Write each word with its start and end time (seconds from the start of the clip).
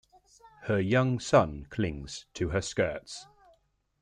Her 0.63 0.79
young 0.81 1.19
son 1.19 1.67
clings 1.69 2.25
to 2.33 2.49
her 2.49 2.61
skirts. 2.63 3.27